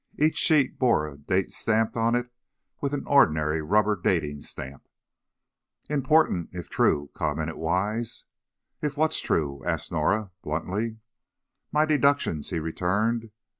Each 0.17 0.35
sheet 0.39 0.79
bore 0.79 1.07
a 1.07 1.15
date 1.15 1.51
stamped 1.51 1.95
on 1.95 2.15
it 2.15 2.31
with 2.81 2.91
an 2.93 3.05
ordinary 3.05 3.61
rubber 3.61 3.95
dating 3.95 4.41
stamp. 4.41 4.87
"Important, 5.91 6.49
if 6.53 6.69
true," 6.71 7.11
commented 7.13 7.57
Wise. 7.57 8.25
"If 8.81 8.97
what's 8.97 9.19
true?" 9.19 9.63
asked 9.63 9.91
Norah, 9.91 10.31
bluntly. 10.41 10.97
"My 11.71 11.85
deductions," 11.85 12.49
he 12.49 12.57
returned. 12.59 13.29